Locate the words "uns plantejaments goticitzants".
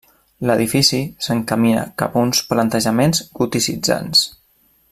2.31-4.29